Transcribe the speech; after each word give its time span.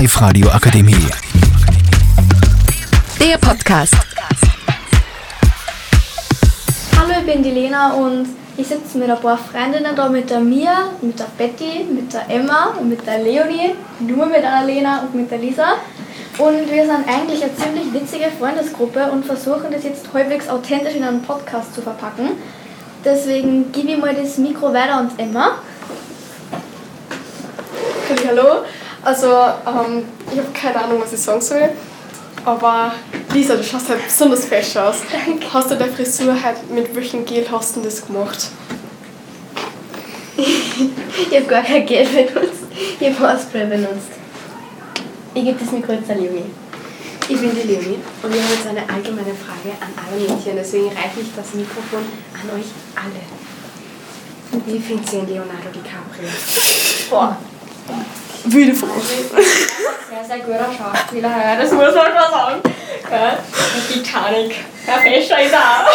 Live 0.00 0.22
Radio 0.22 0.48
Akademie. 0.48 1.10
Der 3.20 3.36
Podcast. 3.36 3.94
Hallo, 6.96 7.12
ich 7.20 7.26
bin 7.26 7.42
die 7.42 7.50
Lena 7.50 7.92
und 7.92 8.26
ich 8.56 8.66
sitze 8.66 8.96
mit 8.96 9.10
ein 9.10 9.20
paar 9.20 9.36
Freundinnen 9.36 9.94
da, 9.94 10.08
mit 10.08 10.30
der 10.30 10.40
Mia, 10.40 10.92
mit 11.02 11.18
der 11.18 11.26
Betty, 11.36 11.84
mit 11.84 12.14
der 12.14 12.30
Emma, 12.30 12.72
mit 12.82 13.06
der 13.06 13.18
Leonie, 13.18 13.74
nur 13.98 14.24
mit 14.24 14.42
der 14.42 14.64
Lena 14.64 15.02
und 15.02 15.14
mit 15.14 15.30
der 15.30 15.36
Lisa. 15.36 15.74
Und 16.38 16.70
wir 16.70 16.86
sind 16.86 17.06
eigentlich 17.06 17.42
eine 17.42 17.54
ziemlich 17.54 17.92
witzige 17.92 18.30
Freundesgruppe 18.38 19.10
und 19.12 19.26
versuchen 19.26 19.70
das 19.70 19.84
jetzt 19.84 20.06
halbwegs 20.14 20.48
authentisch 20.48 20.94
in 20.94 21.04
einen 21.04 21.20
Podcast 21.20 21.74
zu 21.74 21.82
verpacken. 21.82 22.30
Deswegen 23.04 23.70
gebe 23.70 23.90
ich 23.90 23.98
mal 23.98 24.14
das 24.14 24.38
Mikro 24.38 24.72
weiter 24.72 24.94
an 24.94 25.10
Emma. 25.18 25.58
Okay, 28.10 28.28
hallo. 28.28 28.64
Also, 29.02 29.26
ähm, 29.26 30.04
ich 30.30 30.38
habe 30.38 30.48
keine 30.52 30.84
Ahnung, 30.84 31.00
was 31.00 31.12
ich 31.12 31.20
sagen 31.20 31.40
soll. 31.40 31.70
Aber 32.44 32.92
Lisa, 33.32 33.54
du 33.54 33.62
schaust 33.62 33.88
halt 33.88 34.04
besonders 34.04 34.44
fesch 34.46 34.76
aus. 34.76 34.96
Danke. 35.10 35.46
Hast 35.52 35.70
du 35.70 35.76
deine 35.76 35.92
Frisur 35.92 36.34
halt 36.42 36.70
mit 36.70 36.94
welchem 36.94 37.24
Gel 37.24 37.46
hast 37.50 37.76
du 37.76 37.80
das 37.80 38.06
gemacht? 38.06 38.48
Ich 40.36 41.36
habe 41.36 41.46
gar 41.46 41.62
kein 41.62 41.84
Gel 41.84 42.06
benutzt. 42.06 42.64
Ich 42.98 43.06
habe 43.06 43.18
Haarspray 43.18 43.66
benutzt. 43.66 44.08
Ich 45.34 45.44
gebe 45.44 45.58
das 45.62 45.70
Mikro 45.70 45.92
jetzt 45.92 46.10
an 46.10 46.18
Leonie. 46.18 46.46
Ich 47.28 47.40
bin 47.40 47.54
die 47.54 47.68
Leonie 47.68 47.98
und 48.22 48.32
wir 48.32 48.42
haben 48.42 48.50
jetzt 48.50 48.66
eine 48.66 48.80
allgemeine 48.80 49.34
Frage 49.34 49.76
an 49.80 49.92
alle 49.96 50.20
Mädchen. 50.20 50.56
Deswegen 50.56 50.88
reiche 50.88 51.20
ich 51.20 51.28
das 51.36 51.54
Mikrofon 51.54 52.04
an 52.34 52.58
euch 52.58 52.66
alle. 52.96 53.22
Wie 54.66 54.80
findet 54.80 55.12
ihr 55.12 55.22
Leonardo 55.22 55.68
DiCaprio? 55.72 56.28
Boah, 57.10 57.36
Wilde 58.52 58.74
Frau. 58.74 58.88
sehr, 58.98 60.24
sehr 60.26 60.38
guter 60.44 60.66
Schauspieler, 60.76 61.28
ja, 61.28 61.56
das 61.56 61.70
muss 61.72 61.82
man 61.82 61.94
schon 61.94 62.30
sagen. 62.30 62.60
Ja, 63.10 63.38
die 63.88 64.02
Titanic. 64.02 64.54
Ja, 64.86 64.94
fescher 64.94 65.42
ist 65.42 65.52
er 65.52 65.58
auch. 65.58 65.86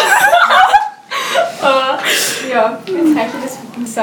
Aber 1.62 2.00
ja, 2.50 2.80
jetzt 2.86 3.18
reiche 3.18 3.30
ich 3.38 3.84
das 3.84 3.96
so. 3.96 4.02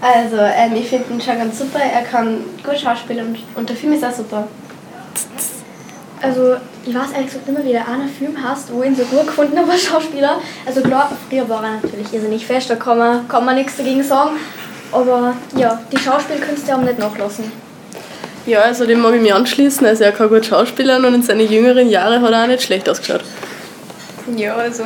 Also, 0.00 0.36
ähm, 0.36 0.74
ich 0.74 0.88
finde 0.88 1.14
ihn 1.14 1.20
schon 1.20 1.38
ganz 1.38 1.58
super. 1.58 1.78
Er 1.78 2.02
kann 2.02 2.44
gut 2.64 2.78
schauspielen 2.78 3.28
und, 3.28 3.38
und 3.54 3.68
der 3.68 3.76
Film 3.76 3.92
ist 3.92 4.04
auch 4.04 4.12
super. 4.12 4.48
Also, 6.20 6.56
ich 6.84 6.94
weiß 6.94 7.12
ehrlich 7.12 7.26
gesagt 7.26 7.48
immer, 7.48 7.64
wie 7.64 7.72
der 7.72 7.86
eine 7.86 8.08
Film 8.08 8.36
hast, 8.42 8.72
wo 8.72 8.82
ich 8.82 8.88
ihn 8.88 8.96
so 8.96 9.04
gut 9.04 9.26
gefunden 9.26 9.58
habe 9.58 9.70
als 9.70 9.82
Schauspieler. 9.82 10.40
Also 10.66 10.80
klar, 10.82 11.10
früher 11.28 11.48
war 11.48 11.64
er 11.64 11.80
natürlich 11.82 12.12
irrsinnig 12.12 12.44
fest, 12.44 12.70
da 12.70 12.76
kann 12.76 12.98
man, 12.98 13.28
kann 13.28 13.44
man 13.44 13.54
nichts 13.54 13.76
dagegen 13.76 14.02
sagen. 14.02 14.36
Aber 14.90 15.34
ja, 15.56 15.80
die 15.90 15.98
Schauspielkünste 15.98 16.72
haben 16.72 16.84
nicht 16.84 16.98
nachlassen. 16.98 17.50
Ja, 18.46 18.62
also 18.62 18.86
dem 18.86 19.00
mag 19.00 19.14
ich 19.14 19.22
mich 19.22 19.32
anschließen. 19.32 19.86
Er 19.86 20.12
kann 20.12 20.28
gut 20.28 20.46
schauspielern 20.46 21.04
und 21.04 21.14
in 21.14 21.22
seinen 21.22 21.48
jüngeren 21.48 21.88
Jahren 21.88 22.22
hat 22.22 22.32
er 22.32 22.42
auch 22.42 22.46
nicht 22.48 22.62
schlecht 22.62 22.88
ausgeschaut. 22.88 23.22
Ja, 24.36 24.56
also 24.56 24.84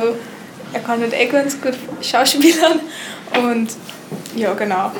er 0.73 0.79
kann 0.81 1.01
halt 1.01 1.13
eh 1.13 1.25
ganz 1.25 1.59
gut 1.59 1.73
schauspielern 2.01 2.79
und 3.41 3.69
ja, 4.35 4.53
genau. 4.53 4.91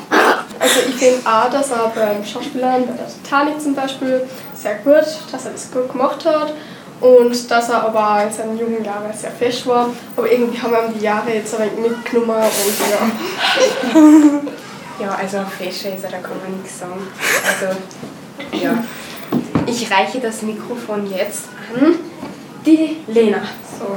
Also 0.58 0.80
ich 0.88 0.94
finde 0.96 1.20
auch, 1.24 1.50
dass 1.50 1.70
er 1.70 1.92
beim 1.94 2.24
Schauspielern, 2.24 2.84
bei 2.86 2.92
der 2.92 3.06
Titanic 3.06 3.60
zum 3.60 3.74
Beispiel, 3.74 4.22
sehr 4.54 4.76
gut, 4.76 5.06
dass 5.30 5.44
er 5.44 5.52
das 5.52 5.70
gut 5.70 5.90
gemacht 5.90 6.24
hat 6.24 6.52
und 7.00 7.50
dass 7.50 7.68
er 7.68 7.84
aber 7.84 8.16
auch 8.16 8.26
in 8.26 8.32
seinen 8.32 8.58
jungen 8.58 8.84
Jahren 8.84 9.12
sehr 9.14 9.30
fest 9.30 9.66
war. 9.66 9.90
Aber 10.16 10.30
irgendwie 10.30 10.60
haben 10.60 10.72
ihm 10.72 10.98
die 10.98 11.04
Jahre 11.04 11.32
jetzt 11.32 11.54
ein 11.54 11.70
wenig 11.76 11.90
mitgenommen 11.90 12.34
und 12.34 13.94
ja. 13.94 14.40
Ja, 15.00 15.14
also 15.14 15.38
fescher 15.56 15.94
ist 15.94 16.02
er, 16.02 16.10
da 16.10 16.18
kann 16.18 16.36
man 16.42 16.60
nichts 16.60 16.80
sagen. 16.80 17.06
Also, 17.46 17.76
ja. 18.52 18.84
Ich 19.66 19.90
reiche 19.90 20.20
das 20.20 20.42
Mikrofon 20.42 21.10
jetzt 21.10 21.44
an 21.74 21.94
die 22.64 22.98
Lena. 23.06 23.42
So. 23.78 23.96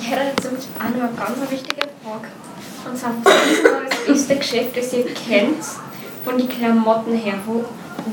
Ich 0.00 0.10
hätte 0.10 0.22
jetzt 0.28 0.44
nämlich 0.44 0.64
auch 0.78 0.96
noch 0.96 1.08
eine 1.08 1.16
ganz 1.16 1.50
wichtige 1.50 1.82
Frage. 2.02 2.28
Und 2.86 2.98
zwar, 2.98 3.14
was 3.22 3.98
ist 3.98 4.28
beste 4.28 4.36
Geschäft, 4.36 4.76
das 4.76 4.92
ihr 4.92 5.06
kennt, 5.14 5.64
von 6.24 6.36
den 6.36 6.48
Klamotten 6.48 7.16
her? 7.16 7.34
Wo, 7.46 7.64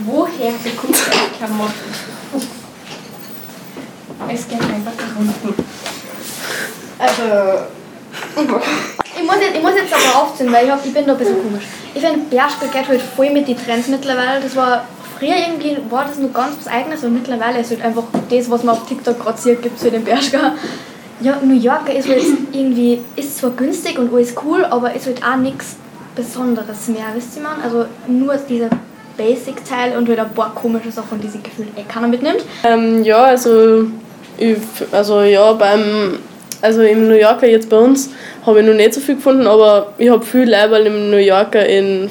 woher 0.05 0.51
bekommt 0.63 0.95
ihr 0.95 1.11
die 1.11 1.38
Klamotten? 1.38 1.73
Es 4.33 4.47
geht 4.47 4.61
einfach 4.61 4.93
nach 4.97 5.19
unten. 5.19 5.53
Also, 6.99 7.66
Ich 9.17 9.23
muss, 9.23 9.35
jetzt, 9.39 9.55
ich 9.55 9.61
muss 9.61 9.73
jetzt 9.75 9.93
aber 9.93 10.23
aufziehen, 10.23 10.51
weil 10.51 10.66
ich, 10.66 10.72
hab, 10.72 10.85
ich 10.85 10.93
bin 10.93 11.05
da 11.05 11.13
ein 11.13 11.17
bisschen 11.17 11.41
komisch. 11.41 11.63
Ich 11.93 12.01
finde, 12.01 12.19
Bershka 12.29 12.66
geht 12.72 12.88
halt 12.88 13.01
voll 13.01 13.29
mit 13.29 13.47
den 13.47 13.57
Trends 13.57 13.88
mittlerweile. 13.88 14.41
Das 14.41 14.55
war 14.55 14.85
früher 15.21 15.35
irgendwie 15.37 15.77
war 15.91 16.05
das 16.05 16.17
noch 16.17 16.33
ganz 16.33 16.55
was 16.57 16.67
Eigenes 16.67 17.03
und 17.03 17.13
mittlerweile 17.13 17.59
ist 17.59 17.69
halt 17.69 17.83
einfach 17.83 18.03
das, 18.29 18.49
was 18.49 18.63
man 18.63 18.75
auf 18.75 18.87
TikTok 18.87 19.19
gerade 19.19 19.37
sieht, 19.37 19.61
gibt 19.61 19.77
es 19.77 19.83
halt 19.83 19.93
den 19.93 20.03
Bershka. 20.03 20.55
Ja, 21.21 21.37
New 21.43 21.53
Yorker 21.53 21.93
ist 21.93 22.09
halt 22.09 22.23
irgendwie, 22.51 22.99
ist 23.15 23.37
zwar 23.37 23.51
günstig 23.51 23.99
und 23.99 24.11
alles 24.11 24.33
cool, 24.43 24.65
aber 24.65 24.95
ist 24.95 25.05
halt 25.05 25.21
auch 25.23 25.37
nichts 25.37 25.75
Besonderes 26.15 26.87
mehr, 26.87 27.05
wisst 27.13 27.37
ihr 27.37 27.43
man? 27.43 27.61
Also 27.63 27.85
nur 28.07 28.35
diese 28.49 28.69
Basic-Teil 29.17 29.95
und 29.95 30.09
halt 30.09 30.19
ein 30.19 30.33
paar 30.33 30.55
komische 30.55 30.91
Sachen, 30.91 31.21
die 31.21 31.27
sich 31.27 31.43
gefühlt 31.43 31.69
eh 31.77 31.83
keiner 31.83 32.07
mitnimmt. 32.07 32.43
ähm, 32.63 33.03
ja, 33.03 33.25
also, 33.25 33.85
ich, 34.39 34.57
also 34.91 35.21
ja, 35.21 35.53
beim, 35.53 36.17
also 36.63 36.81
im 36.81 37.07
New 37.07 37.13
Yorker 37.15 37.47
jetzt 37.47 37.69
bei 37.69 37.77
uns 37.77 38.09
habe 38.43 38.61
ich 38.61 38.65
noch 38.65 38.73
nicht 38.73 38.95
so 38.95 38.99
viel 38.99 39.15
gefunden, 39.15 39.45
aber 39.45 39.93
ich 39.99 40.09
habe 40.09 40.25
viel 40.25 40.49
Leiberl 40.49 40.87
im 40.87 41.11
New 41.11 41.17
Yorker 41.17 41.63
in 41.63 42.09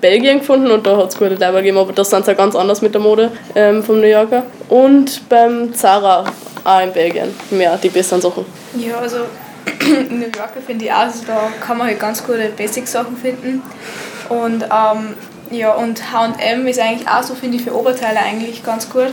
Belgien 0.00 0.38
gefunden 0.38 0.70
und 0.70 0.86
da 0.86 0.96
hat 0.96 1.10
es 1.10 1.18
gute 1.18 1.34
Leiberl 1.34 1.62
gegeben, 1.62 1.78
aber 1.78 1.92
das 1.92 2.10
sind 2.10 2.26
ja 2.26 2.34
ganz 2.34 2.54
anders 2.56 2.82
mit 2.82 2.94
der 2.94 3.00
Mode 3.00 3.30
ähm, 3.54 3.82
vom 3.82 4.00
New 4.00 4.06
Yorker. 4.06 4.44
Und 4.68 5.28
beim 5.28 5.74
Zara 5.74 6.24
auch 6.64 6.80
in 6.80 6.92
Belgien 6.92 7.34
mehr 7.50 7.76
die 7.76 7.88
besseren 7.88 8.20
Sachen. 8.20 8.44
Ja, 8.76 8.98
also 8.98 9.18
in 9.80 10.18
New 10.20 10.26
Yorker 10.26 10.60
finde 10.66 10.84
ich 10.86 10.92
auch, 10.92 10.98
also 10.98 11.24
da 11.26 11.50
kann 11.60 11.78
man 11.78 11.88
halt 11.88 12.00
ganz 12.00 12.24
gute 12.24 12.50
Basic-Sachen 12.56 13.16
finden. 13.16 13.62
Und 14.28 14.64
ähm, 14.64 15.14
ja, 15.50 15.72
und 15.72 16.12
H&M 16.12 16.66
ist 16.66 16.78
eigentlich 16.78 17.08
auch 17.08 17.22
so, 17.22 17.34
finde 17.34 17.56
ich, 17.56 17.64
für 17.64 17.74
Oberteile 17.74 18.20
eigentlich 18.20 18.62
ganz 18.62 18.88
gut. 18.88 19.12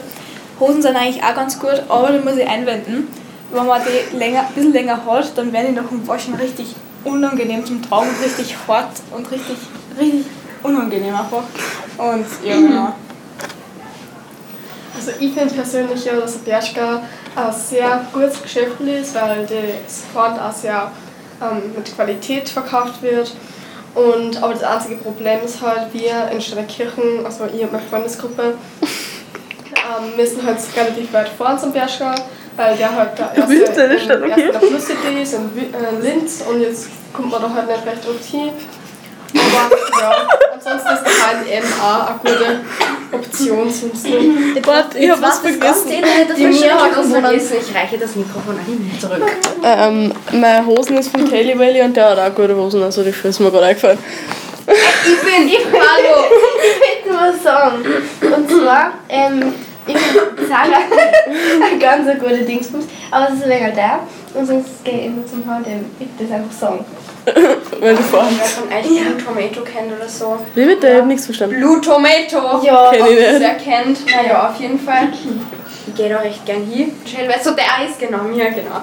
Hosen 0.59 0.81
sind 0.81 0.95
eigentlich 0.95 1.23
auch 1.23 1.35
ganz 1.35 1.59
gut, 1.59 1.83
aber 1.89 2.11
da 2.11 2.19
muss 2.19 2.37
ich 2.37 2.47
einwenden, 2.47 3.07
wenn 3.51 3.65
man 3.65 3.81
die 3.81 4.17
länger, 4.17 4.41
ein 4.41 4.53
bisschen 4.53 4.73
länger 4.73 5.05
hat, 5.05 5.37
dann 5.37 5.53
werden 5.53 5.67
die 5.69 5.81
nach 5.81 5.89
dem 5.89 6.07
Waschen 6.07 6.35
richtig 6.35 6.75
unangenehm 7.03 7.65
zum 7.65 7.81
Tragen 7.81 8.09
und 8.09 8.23
richtig 8.23 8.55
hart 8.67 8.91
und 9.15 9.31
richtig, 9.31 9.55
richtig 9.99 10.25
unangenehm 10.67 11.15
einfach. 11.15 11.43
Und 11.97 12.25
ja, 12.43 12.55
genau. 12.55 12.93
Also 14.95 15.11
ich 15.19 15.33
finde 15.33 15.53
persönlich 15.53 16.05
ja, 16.05 16.15
dass 16.15 16.37
Bershka 16.37 17.01
ein 17.35 17.53
sehr 17.53 18.05
gutes 18.11 18.41
Geschäft 18.41 18.79
ist, 18.81 19.15
weil 19.15 19.45
das 19.45 20.03
Sport 20.09 20.39
auch 20.39 20.51
sehr 20.51 20.91
ähm, 21.41 21.73
mit 21.75 21.95
Qualität 21.95 22.49
verkauft 22.49 23.01
wird. 23.01 23.31
Und, 23.93 24.41
aber 24.41 24.53
das 24.53 24.63
einzige 24.63 24.95
Problem 24.95 25.39
ist 25.43 25.61
halt, 25.61 25.93
wir 25.93 26.29
in 26.31 26.41
Stadtkirchen, 26.41 27.25
also 27.25 27.45
ich 27.45 27.61
und 27.61 27.71
meine 27.71 27.83
Freundesgruppe, 27.89 28.55
ähm, 28.81 30.15
müssen 30.15 30.45
halt 30.45 30.57
relativ 30.75 31.13
weit 31.13 31.29
fahren 31.29 31.59
zum 31.59 31.71
Bershka, 31.71 32.13
weil 32.55 32.75
der 32.77 32.95
halt 32.95 33.17
der 33.17 33.33
erste, 33.35 33.49
willst 33.49 33.77
in 33.77 33.89
der 33.89 33.99
Stadt, 33.99 34.21
okay. 34.21 34.51
der 34.51 34.61
Flusscity 34.61 35.21
ist, 35.21 35.33
in 35.33 35.73
äh, 35.73 35.99
Linz 36.01 36.43
und 36.47 36.61
jetzt 36.61 36.89
kommt 37.13 37.31
man 37.31 37.41
da 37.41 37.53
halt 37.53 37.67
nicht 37.67 37.85
recht 37.85 38.05
gut 38.05 38.23
hin. 38.23 38.51
Aber 39.33 40.01
ja, 40.01 40.27
ansonsten 40.67 41.05
ist 41.05 41.25
H&M 41.25 41.63
auch 41.81 42.07
eine 42.07 42.19
gute 42.19 42.59
Option 43.11 43.71
sonst 43.71 44.07
noch. 44.07 44.67
Warte, 44.67 44.99
ich 44.99 45.09
hab 45.09 45.21
was 45.21 45.39
vergessen. 45.39 45.89
Die 45.89 46.43
Ich 46.43 46.61
Mia 46.61 46.73
habe 46.73 46.83
hat 46.83 46.97
was 46.97 47.11
vergessen, 47.11 47.55
ich 47.61 47.75
reiche 47.75 47.97
das 47.97 48.15
Mikrofon 48.15 48.57
an 48.57 48.65
Mia 48.67 48.99
zurück. 48.99 49.23
Ähm, 49.63 50.13
meine 50.31 50.65
Hosen 50.65 50.97
ist 50.97 51.09
von 51.09 51.27
Kelly 51.29 51.57
Valley 51.57 51.81
und 51.81 51.95
der 51.95 52.09
hat 52.09 52.19
auch 52.19 52.35
gute 52.35 52.55
Hosen, 52.55 52.83
also 52.83 53.03
die 53.03 53.09
ist 53.09 53.39
mir 53.39 53.51
gerade 53.51 53.65
eingefallen. 53.65 53.99
Ich 54.67 55.21
bin, 55.21 55.47
ich 55.47 55.65
hallo. 55.65 56.25
Ich 56.59 57.05
will 57.05 57.13
nur 57.13 57.33
sagen. 57.41 57.85
Und 58.21 58.49
zwar, 58.49 58.91
ähm, 59.07 59.53
ich 59.87 59.97
finde 59.97 60.47
Sarah 60.47 60.79
ein 61.71 61.79
ganz 61.79 62.19
guter 62.19 62.37
Dingsbums, 62.37 62.85
aber 63.11 63.29
es 63.29 63.35
ist 63.35 63.43
ein 63.43 63.49
wenig 63.49 63.75
da. 63.75 63.99
Und 64.33 64.45
sonst 64.45 64.83
gehe 64.83 64.99
ich 64.99 65.05
immer 65.07 65.25
zum 65.25 65.45
H&M. 65.47 65.85
Ich 65.99 66.19
will 66.19 66.27
das 66.27 66.31
einfach 66.31 66.51
sagen. 66.51 66.85
Weil 67.79 67.95
du 67.95 68.03
vorhin. 68.03 68.37
Wer 68.39 68.47
von 68.47 68.67
euch 68.71 68.87
Blue 68.87 69.17
Tomato 69.17 69.61
kennt 69.61 69.93
oder 69.93 70.07
so? 70.07 70.39
Wie 70.55 70.65
bitte? 70.65 70.87
Ich 70.87 70.95
hab 70.97 71.05
nichts 71.05 71.25
verstanden. 71.25 71.57
Blue 71.57 71.81
Tomato! 71.81 72.63
Ja, 72.63 72.91
Kenn 72.91 73.05
ich 73.05 73.19
nicht. 73.19 73.39
Wer 73.39 73.55
kennt? 73.55 74.05
Naja, 74.05 74.49
auf 74.49 74.59
jeden 74.59 74.79
Fall. 74.79 75.09
Ich 75.89 75.95
gehe 75.95 76.09
da 76.09 76.17
recht 76.17 76.45
gern 76.45 76.63
hin. 76.65 76.91
Schnell, 77.05 77.29
weil 77.29 77.41
so 77.41 77.51
der 77.51 77.87
ist 77.87 77.97
genau 77.97 78.23
mir, 78.23 78.51
genau. 78.51 78.81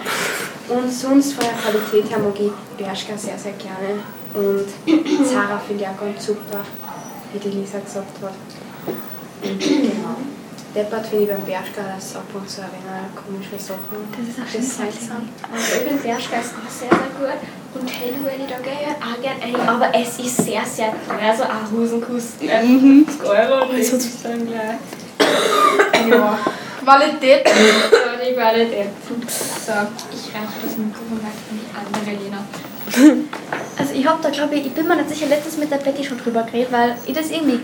Und 0.71 0.91
sonst 0.91 1.35
von 1.35 1.45
der 1.45 1.53
Qualität 1.53 2.11
her 2.11 2.19
mag 2.19 2.33
ich 2.41 2.51
Bershka 2.79 3.15
sehr, 3.15 3.37
sehr 3.37 3.53
gerne. 3.53 4.01
Und 4.33 4.67
Zara 5.29 5.61
finde 5.67 5.85
ich 5.85 5.89
auch 5.89 6.01
ganz 6.01 6.25
super, 6.27 6.65
wie 7.33 7.39
die 7.39 7.59
Lisa 7.59 7.79
gesagt 7.79 8.09
hat. 8.23 8.33
Und 9.43 9.61
genau. 9.61 10.17
Deppert 10.75 11.07
finde 11.07 11.25
ich 11.25 11.31
beim 11.31 11.45
Bershka, 11.45 11.83
das 11.95 12.17
ab 12.17 12.25
und 12.35 12.51
zu 12.51 12.61
ein 12.61 12.69
wenig 12.75 13.15
komische 13.15 13.59
Sachen. 13.63 14.11
Das 14.11 14.27
ist 14.27 14.43
auch 14.43 14.51
schön 14.51 14.63
seltsam. 14.63 15.29
Also 15.53 15.79
ich 15.79 15.89
bin 15.89 15.99
Bershka 15.99 16.41
ist 16.41 16.51
auch 16.51 16.71
sehr, 16.71 16.91
sehr 16.91 17.15
gut. 17.15 17.39
Und 17.75 17.89
Hellway, 17.89 18.43
da 18.49 18.59
gehe 18.59 18.73
ich 18.83 18.99
auch 18.99 19.23
gerne 19.23 19.43
ein. 19.43 19.69
Aber 19.69 19.89
es 19.95 20.19
ist 20.19 20.37
sehr, 20.45 20.65
sehr 20.65 20.95
teuer. 21.07 21.31
Also 21.31 21.45
auch 21.45 21.71
Hosen 21.71 22.01
kosten 22.01 22.49
50 22.49 23.23
Euro. 23.23 23.71
Und 23.71 23.79
das 23.79 23.93
ist 23.93 24.25
dann 24.25 24.47
gleich. 24.47 24.79
ja. 26.11 26.39
Qualität. 26.83 27.47
So, 27.49 27.97
die 28.21 28.35
Qualität. 28.35 28.89
So, 29.07 29.73
ich 30.13 30.35
reiche 30.35 30.59
das 30.63 30.77
Mikrofon 30.77 31.21
weiter 31.23 31.45
an 31.51 31.61
die 31.61 32.03
andere 32.03 32.23
Lena. 32.23 32.45
Also 33.77 33.93
ich 33.93 34.07
habe 34.07 34.23
da 34.23 34.31
glaube 34.31 34.55
ich, 34.55 34.67
ich 34.67 34.73
bin 34.73 34.87
mir 34.87 34.95
nicht 34.95 35.09
sicher, 35.09 35.27
letztens 35.27 35.57
mit 35.57 35.71
der 35.71 35.79
Betty 35.79 36.05
schon 36.05 36.19
drüber 36.19 36.45
geredet, 36.45 36.71
weil 36.71 36.97
ich 37.07 37.13
das 37.13 37.31
irgendwie 37.31 37.59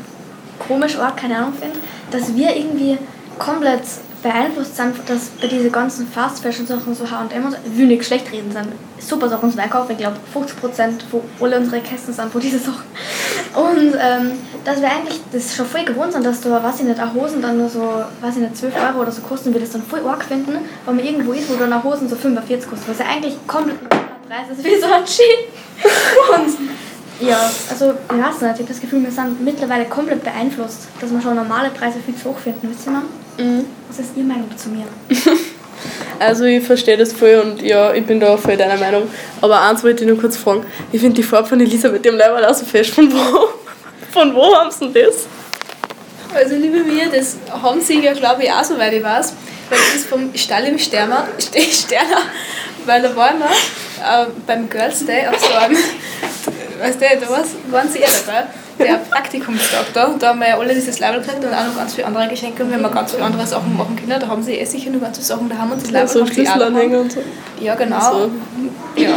komisch 0.71 0.97
auch, 0.97 1.17
keine 1.17 1.37
Ahnung 1.37 1.53
finde, 1.59 1.79
dass 2.13 2.35
wir 2.37 2.55
irgendwie 2.55 2.97
komplett 3.39 3.83
beeinflusst 4.23 4.77
sind, 4.77 4.95
dass 5.07 5.31
bei 5.41 5.49
diesen 5.49 5.73
ganzen 5.73 6.07
Fast 6.07 6.43
Fashion 6.43 6.67
Sachen 6.67 6.95
so 6.95 7.11
H&M 7.11 7.45
und 7.45 7.53
so, 7.53 7.59
ich 7.65 7.79
nicht 7.79 8.05
schlecht 8.05 8.31
reden 8.31 8.53
sind, 8.53 8.69
super 8.99 9.29
Sachen 9.29 9.51
zum 9.51 9.59
Einkaufen, 9.59 9.93
ich 9.93 9.99
glaube 9.99 10.17
50% 10.35 11.01
von 11.11 11.23
alle 11.41 11.59
unsere 11.59 11.81
Kästen 11.81 12.13
sind 12.13 12.31
von 12.31 12.41
diesen 12.41 12.61
Sachen. 12.61 12.85
Und 13.55 13.95
ähm, 13.99 14.33
dass 14.65 14.81
wir 14.81 14.89
eigentlich 14.91 15.21
das 15.33 15.57
schon 15.57 15.67
voll 15.67 15.85
gewohnt 15.85 16.13
sind, 16.13 16.25
dass 16.25 16.41
da, 16.43 16.63
weiß 16.63 16.81
ich 16.81 16.87
nicht, 16.87 17.01
auch 17.01 17.15
Hosen 17.15 17.43
dann 17.43 17.57
nur 17.57 17.69
so, 17.69 18.05
weiß 18.21 18.37
ich 18.37 18.43
nicht, 18.43 18.57
12 18.57 18.75
Euro 18.77 19.03
oder 19.03 19.11
so 19.11 19.23
kosten, 19.23 19.53
wir 19.53 19.61
das 19.61 19.71
dann 19.71 19.83
voll 19.83 20.07
arg 20.07 20.23
finden, 20.23 20.59
wenn 20.85 20.97
man 20.97 21.05
irgendwo 21.05 21.33
ist, 21.33 21.51
wo 21.51 21.55
dann 21.55 21.73
auch 21.73 21.83
Hosen 21.83 22.09
so 22.09 22.15
45 22.15 22.69
kosten, 22.71 22.85
was 22.89 22.99
ja 22.99 23.07
eigentlich 23.07 23.37
komplett 23.47 23.79
ein 23.81 23.89
Preis 24.29 24.57
ist 24.57 24.65
wie 24.65 24.81
so 24.81 24.87
ein 24.87 25.07
Ski. 25.07 25.23
Ja, 27.21 27.51
also 27.71 27.93
ich 27.93 28.19
weiß 28.23 28.41
nicht, 28.41 28.53
ich 28.55 28.59
habe 28.61 28.65
das 28.69 28.81
Gefühl, 28.81 29.03
wir 29.03 29.11
sind 29.11 29.41
mittlerweile 29.45 29.85
komplett 29.87 30.23
beeinflusst, 30.25 30.89
dass 31.01 31.11
wir 31.11 31.21
schon 31.21 31.35
normale 31.37 31.71
Preise 31.71 31.99
viel 32.05 32.15
zu 32.17 32.31
hoch 32.31 32.39
finden, 32.39 32.69
wisst 32.71 32.87
ihr 32.87 32.93
noch? 32.93 33.03
Was 33.89 33.99
ist 33.99 34.11
Ihre 34.17 34.27
Meinung 34.27 34.49
zu 34.57 34.69
mir? 34.71 34.85
Also 36.19 36.45
ich 36.45 36.63
verstehe 36.63 36.99
das 36.99 37.15
voll 37.15 37.43
und 37.43 37.63
ja, 37.63 37.95
ich 37.95 38.05
bin 38.05 38.21
da 38.21 38.37
voll 38.37 38.55
deiner 38.55 38.77
Meinung. 38.77 39.05
Aber 39.41 39.63
eins 39.63 39.83
wollte 39.83 40.05
ich 40.05 40.11
nur 40.11 40.21
kurz 40.21 40.37
fragen. 40.37 40.63
Ich 40.93 41.01
finde 41.01 41.17
die 41.17 41.23
Farbe 41.23 41.49
von 41.49 41.59
Elisabeth 41.59 42.05
dem 42.05 42.17
Leiberl 42.19 42.45
auch 42.45 42.53
so 42.53 42.67
fest. 42.67 42.91
Von 42.91 43.11
wo? 43.11 43.49
Von 44.13 44.35
wo 44.35 44.55
haben 44.55 44.71
sie 44.71 44.91
denn 44.91 45.07
das? 45.07 45.25
Also 46.35 46.57
liebe 46.57 46.81
mir, 46.81 47.07
das 47.09 47.37
haben 47.51 47.81
sie 47.81 48.01
ja 48.05 48.13
glaube 48.13 48.43
ich 48.45 48.53
auch, 48.53 48.63
soweit 48.63 48.93
ich 48.93 49.03
weiß. 49.03 49.33
Weil 49.71 49.79
das 49.79 49.95
ist 49.95 50.07
vom 50.09 50.31
Stall 50.35 50.65
im 50.65 50.79
Sterner, 50.79 51.27
St- 51.39 51.85
Sterner 51.87 52.19
weil 52.85 53.01
da 53.01 53.17
waren 53.17 53.39
wir 53.39 53.47
äh, 53.47 54.27
beim 54.47 54.69
Girls 54.69 55.07
Day 55.07 55.27
auf 55.29 55.39
so 55.39 55.55
einem, 55.55 55.77
weißt 56.81 57.01
du, 57.01 57.05
da 57.21 57.29
war's- 57.31 57.55
waren 57.71 57.89
sie 57.89 57.99
eh 57.99 58.07
dabei, 58.27 58.45
der 58.79 58.97
Praktikumstag 59.11 59.87
da. 59.95 60.15
Da 60.19 60.29
haben 60.29 60.39
wir 60.41 60.49
ja 60.49 60.59
alle 60.59 60.75
dieses 60.75 60.99
Label 60.99 61.21
gekriegt 61.21 61.45
und 61.45 61.53
auch 61.55 61.67
noch 61.67 61.77
ganz 61.77 61.95
viele 61.95 62.07
andere 62.07 62.29
Geschenke 62.29 62.63
und 62.65 62.71
wir 62.71 62.79
haben 62.79 62.87
auch 62.87 62.95
ganz 62.95 63.13
viele 63.13 63.25
andere 63.25 63.47
Sachen 63.47 63.77
machen 63.77 63.97
können. 63.97 64.19
Da 64.21 64.27
haben 64.27 64.43
sie 64.43 64.55
eh 64.55 64.65
sicher 64.65 64.91
noch 64.91 65.01
ganz 65.01 65.17
viele 65.19 65.27
Sachen 65.27 65.49
daheim 65.49 65.73
und 65.73 65.83
das 65.83 65.91
Label 65.91 66.09
So 66.09 66.21
haben. 66.21 66.33
Schlüsselanhänger 66.33 67.01
und 67.01 67.13
so. 67.13 67.21
Ja, 67.61 67.75
genau. 67.75 68.01
So. 68.01 68.31
Ja. 69.01 69.11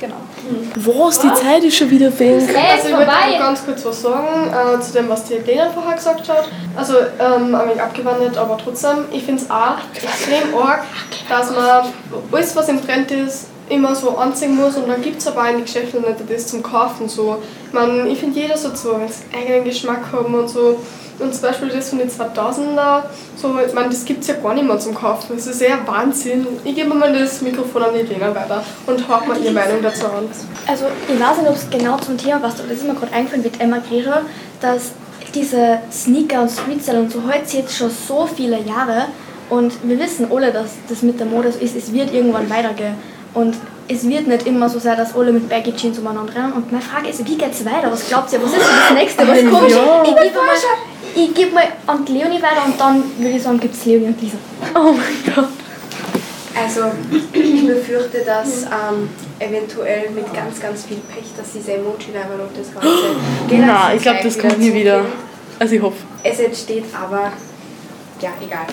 Genau. 0.00 0.16
Was? 0.74 1.20
Die 1.20 1.32
Zeit 1.34 1.62
ist 1.62 1.76
schon 1.76 1.88
wieder 1.90 2.06
weg. 2.18 2.42
Hey, 2.48 2.72
Also 2.72 2.88
ist 2.88 2.90
ich 2.92 2.98
würde 2.98 3.38
ganz 3.38 3.64
kurz 3.64 3.84
was 3.84 4.02
sagen 4.02 4.50
äh, 4.50 4.80
zu 4.80 4.92
dem, 4.94 5.08
was 5.08 5.24
die 5.24 5.34
Lena 5.34 5.70
vorher 5.70 5.94
gesagt 5.94 6.28
hat. 6.28 6.48
Also 6.76 6.94
ähm, 7.20 7.54
ein 7.54 7.68
wenig 7.68 7.80
abgewandelt, 7.80 8.36
aber 8.36 8.58
trotzdem, 8.58 9.04
ich 9.12 9.22
finde 9.22 9.42
es 9.42 9.48
auch 9.50 9.76
extrem 9.94 10.52
arg, 10.60 10.82
dass 11.28 11.50
man 11.52 11.84
alles, 12.32 12.56
was 12.56 12.68
im 12.68 12.84
Trend 12.84 13.12
ist, 13.12 13.46
immer 13.72 13.94
so 13.94 14.16
anziehen 14.16 14.54
muss 14.56 14.76
und 14.76 14.88
dann 14.88 15.00
gibt 15.00 15.18
es 15.18 15.26
aber 15.26 15.48
in 15.48 15.56
den 15.56 15.64
Geschäften 15.64 16.02
nicht 16.02 16.16
das 16.28 16.46
zum 16.46 16.62
Kaufen. 16.62 17.08
So. 17.08 17.38
Ich, 17.66 17.72
mein, 17.72 18.06
ich 18.06 18.18
finde, 18.18 18.38
jeder 18.38 18.56
soll 18.56 18.76
so 18.76 18.94
einen 18.94 19.10
eigenen 19.34 19.64
Geschmack 19.64 20.12
haben 20.12 20.34
und 20.34 20.48
so. 20.48 20.78
Und 21.18 21.32
zum 21.32 21.42
Beispiel 21.42 21.68
das 21.68 21.90
von 21.90 21.98
den 21.98 22.10
2000er, 22.10 23.02
so, 23.36 23.54
ich 23.64 23.72
meine, 23.72 23.90
das 23.90 24.04
gibt 24.04 24.22
es 24.22 24.28
ja 24.28 24.34
gar 24.34 24.54
nicht 24.54 24.66
mehr 24.66 24.78
zum 24.78 24.94
Kaufen. 24.94 25.36
Das 25.36 25.46
ist 25.46 25.60
ja 25.60 25.78
Wahnsinn. 25.86 26.46
Ich 26.64 26.74
gebe 26.74 26.92
mal 26.94 27.12
das 27.12 27.40
Mikrofon 27.42 27.82
an 27.82 27.90
die 27.94 28.02
Lena 28.02 28.34
weiter 28.34 28.64
und 28.86 29.08
hauch 29.08 29.26
mal 29.26 29.38
ihre 29.40 29.52
Meinung 29.52 29.82
dazu 29.82 30.06
an. 30.06 30.28
Also 30.66 30.86
ich 31.08 31.20
weiß 31.20 31.38
nicht, 31.38 31.48
ob 31.48 31.56
es 31.56 31.70
genau 31.70 31.98
zum 31.98 32.18
Thema 32.18 32.40
passt, 32.40 32.60
aber 32.60 32.68
das 32.68 32.78
ist 32.78 32.86
mir 32.86 32.94
gerade 32.94 33.12
eingefallen 33.12 33.42
mit 33.42 33.60
Emma 33.60 33.78
Gregor, 33.78 34.22
dass 34.60 34.92
diese 35.34 35.78
Sneaker 35.90 36.42
und 36.42 36.50
Streetstyle 36.50 37.00
und 37.00 37.12
so 37.12 37.22
heute 37.26 37.56
jetzt 37.56 37.76
schon 37.76 37.90
so 37.90 38.26
viele 38.26 38.60
Jahre 38.60 39.06
und 39.48 39.72
wir 39.82 39.98
wissen 39.98 40.26
alle, 40.30 40.50
dass 40.50 40.72
das 40.88 41.02
mit 41.02 41.20
der 41.20 41.26
Mode 41.26 41.52
so 41.52 41.58
ist, 41.58 41.76
es 41.76 41.92
wird 41.92 42.12
irgendwann 42.12 42.48
weitergehen 42.50 42.96
und 43.34 43.56
es 43.88 44.08
wird 44.08 44.26
nicht 44.26 44.46
immer 44.46 44.68
so 44.68 44.78
sein, 44.78 44.96
dass 44.96 45.14
alle 45.14 45.32
mit 45.32 45.48
Baggy 45.48 45.74
Jeans 45.74 45.98
umeinander 45.98 46.34
rennen 46.34 46.52
und 46.52 46.70
meine 46.70 46.84
Frage 46.84 47.08
ist, 47.08 47.26
wie 47.26 47.36
geht's 47.36 47.64
weiter? 47.64 47.90
Was 47.90 48.08
glaubt 48.08 48.32
ihr, 48.32 48.42
was 48.42 48.52
ist 48.52 48.60
denn 48.60 48.66
das 48.88 48.94
nächste? 48.94 49.28
Was 49.28 49.38
kommt? 49.38 50.08
Ich 50.08 50.14
gebe 50.16 50.34
mal, 50.36 50.56
ich 51.14 51.34
gebe 51.34 51.54
mal 51.54 51.64
an 51.86 52.06
Leonie 52.06 52.42
weiter 52.42 52.64
und 52.66 52.80
dann 52.80 53.02
würde 53.18 53.36
ich 53.36 53.42
sagen, 53.42 53.60
gibt 53.60 53.74
es 53.74 53.84
Leonie 53.84 54.06
und 54.06 54.20
Lisa. 54.20 54.36
Oh 54.74 54.92
mein 54.92 55.34
Gott. 55.34 55.48
Also, 56.54 56.82
ich 57.32 57.66
befürchte, 57.66 58.18
dass 58.26 58.64
ähm, 58.64 59.08
eventuell 59.38 60.10
mit 60.10 60.32
ganz, 60.34 60.60
ganz 60.60 60.84
viel 60.84 60.98
Pech, 60.98 61.24
dass 61.36 61.52
diese 61.52 61.72
Emoji-Level 61.72 62.40
und 62.40 62.56
das 62.56 62.72
Ganze. 62.72 62.88
Nein, 63.66 63.96
ich 63.96 64.02
glaube, 64.02 64.18
das 64.22 64.38
kommt 64.38 64.58
nie 64.58 64.72
wieder. 64.74 64.98
zurückgehen. 64.98 65.32
Also 65.58 65.74
ich 65.76 65.82
hoffe. 65.82 65.96
Es 66.24 66.40
entsteht 66.40 66.84
aber, 66.92 67.32
ja, 68.20 68.30
egal. 68.42 68.66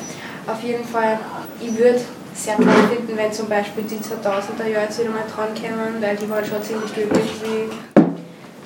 Auf 0.47 0.63
jeden 0.63 0.83
Fall, 0.83 1.19
ich 1.61 1.77
würde 1.77 2.01
sehr 2.39 2.55
toll 2.55 2.65
finden, 2.89 3.17
wenn 3.17 3.31
zum 3.33 3.49
Beispiel 3.49 3.83
die 3.83 3.97
2000er 3.97 4.67
Jahre 4.67 4.85
jetzt 4.85 4.99
wieder 4.99 5.09
mal 5.09 5.23
dran 5.33 5.53
kämen, 5.53 6.01
weil 6.01 6.15
die 6.15 6.29
waren 6.29 6.45
schon 6.45 6.63
ziemlich 6.63 6.93
glücklich, 6.93 7.31
wie 7.43 7.69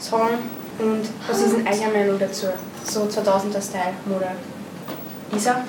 sagen. 0.02 0.38
Und 0.80 1.02
was 1.28 1.42
ist 1.42 1.58
denn 1.58 1.68
eure 1.68 1.98
Meinung 1.98 2.20
dazu? 2.20 2.48
So 2.86 3.02
2000er-Style-Mode. 3.02 4.32
Isa? 5.36 5.64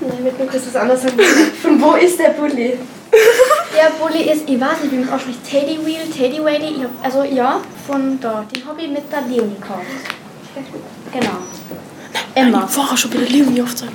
Ich 0.00 0.24
würde 0.24 0.38
nur 0.38 0.48
kurz 0.48 0.66
was 0.66 0.76
anderes 0.76 1.02
sagen. 1.02 1.18
Von 1.62 1.80
wo 1.80 1.94
ist 1.94 2.18
der 2.18 2.30
Bulli? 2.30 2.78
Der 3.74 3.90
Bulli 3.98 4.30
ist, 4.30 4.48
ich 4.48 4.60
weiß 4.60 4.82
nicht, 4.82 4.92
wie 4.92 4.96
man 4.98 5.10
ausspricht, 5.10 5.44
Teddy 5.44 5.78
Wheel, 5.84 6.06
Teddy 6.14 6.44
Waddy, 6.44 6.86
also 7.02 7.22
ja, 7.24 7.60
von 7.86 8.18
da. 8.20 8.44
Den 8.54 8.66
habe 8.66 8.82
ich 8.82 8.88
mit 8.90 9.10
der 9.10 9.22
Leonie 9.22 9.54
gekauft. 9.54 9.80
Genau. 11.10 11.38
Emma. 12.34 12.68
Ich 12.70 12.76
war 12.76 12.96
schon 12.96 13.10
bei 13.10 13.18
der 13.18 13.28
Leonie 13.28 13.62
aufzeigen. 13.62 13.94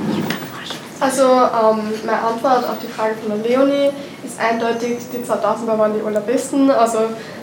Also 0.99 1.23
ähm, 1.23 1.93
meine 2.05 2.21
Antwort 2.21 2.63
auf 2.63 2.77
die 2.81 2.87
Frage 2.87 3.15
von 3.15 3.29
der 3.41 3.49
Leonie 3.49 3.89
ist 4.25 4.39
eindeutig, 4.39 4.97
die 5.13 5.17
2000er 5.23 5.77
waren 5.77 5.93
die 5.93 6.03
allerbesten. 6.05 6.71
Also 6.71 6.99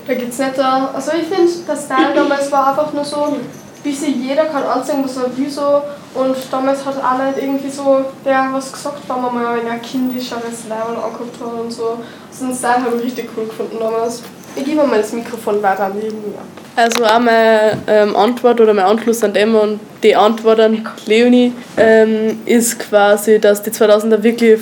da 0.07 0.15
gibt 0.15 0.33
es 0.33 0.39
nicht, 0.39 0.59
da- 0.59 0.91
also 0.93 1.13
ich 1.13 1.27
finde, 1.29 1.51
der 1.69 1.77
Style 1.77 2.13
damals 2.15 2.51
war 2.51 2.69
einfach 2.69 2.93
nur 2.93 3.05
so, 3.05 3.37
wie 3.85 3.93
sie 3.95 4.11
jeder 4.13 4.47
kann 4.47 4.65
anziehen, 4.65 5.05
was 5.05 5.17
er 5.17 5.37
will 5.37 5.49
so. 5.51 5.83
Und 6.15 6.37
damals 6.51 6.85
hat 6.85 6.97
auch 6.97 7.19
nicht 7.25 7.39
irgendwie 7.39 7.71
so 7.71 8.05
der 8.25 8.49
was 8.53 8.73
gesagt, 8.73 8.99
wenn 9.09 9.23
man 9.23 9.35
mal 9.35 9.59
ein 9.61 9.83
kindischeres 9.83 10.65
Level 10.65 10.97
angeguckt 11.03 11.41
hat 11.41 11.61
und 11.61 11.71
so. 11.73 11.99
Also 12.31 12.47
den 12.47 12.55
Style 12.57 12.85
habe 12.85 12.97
ich 12.97 13.05
richtig 13.05 13.31
cool 13.37 13.47
gefunden 13.47 13.77
damals. 13.79 14.23
Ich 14.57 14.65
gebe 14.65 14.85
mal 14.87 14.99
das 14.99 15.13
Mikrofon 15.13 15.63
weiter 15.63 15.85
an 15.87 15.93
die 15.95 16.01
Leonie. 16.09 16.35
Also 16.77 17.05
auch 17.05 17.21
meine 17.21 17.79
ähm, 17.87 18.17
Antwort 18.17 18.61
oder 18.61 18.75
mein 18.75 18.85
Anschluss 18.85 19.23
an 19.23 19.35
Emma 19.37 19.61
und 19.61 19.81
die 20.03 20.17
Antwort 20.17 20.59
an 20.59 20.87
Leonie 21.07 21.53
ähm, 21.77 22.41
ist 22.47 22.81
quasi, 22.81 23.39
dass 23.39 23.63
die 23.63 23.71
2000er 23.71 24.23
wirklich 24.23 24.59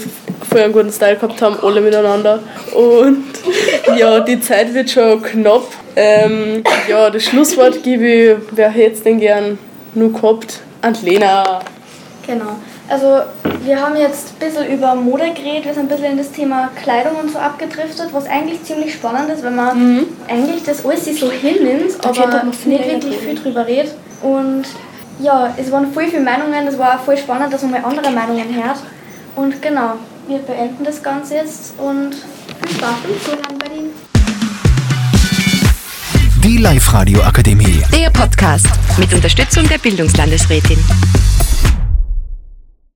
voll 0.49 0.61
einen 0.61 0.73
guten 0.75 0.92
Style 0.92 1.16
gehabt 1.16 1.40
haben, 1.40 1.57
alle 1.62 1.81
miteinander. 1.81 2.40
Und 2.75 3.25
ja, 3.97 4.21
die 4.21 4.40
Zeit 4.40 4.75
wird 4.75 4.90
schon 4.90 5.23
knapp. 5.23 5.69
Ähm, 5.97 6.62
ja, 6.88 7.09
das 7.09 7.25
Schlusswort 7.25 7.83
gebe 7.83 8.07
ich, 8.07 8.37
wer 8.50 8.69
hätte 8.69 8.95
es 8.95 9.02
denn 9.02 9.19
gern 9.19 9.59
nur 9.95 10.12
gehabt? 10.12 10.61
An 10.83 10.97
Lena. 11.02 11.61
Genau. 12.26 12.57
Also 12.92 13.22
wir 13.64 13.80
haben 13.80 13.96
jetzt 13.96 14.34
ein 14.34 14.38
bisschen 14.38 14.70
über 14.70 14.94
Mode 14.94 15.32
geredet, 15.32 15.64
wir 15.64 15.72
sind 15.72 15.84
ein 15.84 15.88
bisschen 15.88 16.12
in 16.12 16.18
das 16.18 16.30
Thema 16.30 16.68
Kleidung 16.82 17.16
und 17.22 17.32
so 17.32 17.38
abgedriftet, 17.38 18.11
was 18.12 18.26
eigentlich 18.26 18.62
ziemlich 18.64 18.92
spannend 18.92 19.30
ist, 19.30 19.42
wenn 19.42 19.56
man 19.56 20.04
eigentlich 20.28 20.62
das 20.62 20.84
alles 20.84 21.06
sich 21.06 21.18
so 21.18 21.30
hinnimmt, 21.30 21.94
aber 22.04 22.44
nicht 22.44 22.66
wirklich 22.66 23.16
viel 23.16 23.34
drüber 23.34 23.66
redet. 23.66 23.94
Und 24.20 24.64
ja, 25.20 25.54
es 25.56 25.72
waren 25.72 25.90
voll 25.94 26.06
viele 26.08 26.20
Meinungen, 26.20 26.66
es 26.66 26.76
war 26.76 26.96
auch 26.96 27.02
voll 27.02 27.16
spannend, 27.16 27.50
dass 27.50 27.62
man 27.62 27.70
mal 27.70 27.82
andere 27.82 28.11
Meinungen 28.11 28.62
hört. 28.62 28.82
Und 29.37 29.62
genau, 29.62 29.94
wir 30.28 30.40
beenden 30.40 30.84
das 30.84 31.02
Ganze 31.02 31.37
jetzt 31.37 31.72
und 31.78 32.14
viel 32.14 32.76
Spaß 32.76 32.96
beim 33.04 33.22
Zuhören 33.25 33.58
bei 33.58 33.68
den 33.68 33.90
Die 36.44 36.58
Live-Radio 36.58 37.22
Akademie. 37.22 37.82
Der 37.90 38.11
Podcast 38.11 38.68
mit 38.99 39.14
Unterstützung 39.14 39.66
der 39.66 39.78
Bildungslandesrätin. 39.78 40.76